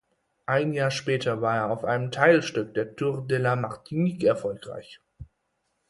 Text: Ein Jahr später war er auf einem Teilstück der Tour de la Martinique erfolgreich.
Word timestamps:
Ein 0.47 0.73
Jahr 0.73 0.89
später 0.89 1.43
war 1.43 1.57
er 1.57 1.69
auf 1.69 1.83
einem 1.85 2.09
Teilstück 2.09 2.73
der 2.73 2.95
Tour 2.95 3.23
de 3.27 3.37
la 3.37 3.55
Martinique 3.55 4.23
erfolgreich. 4.23 4.99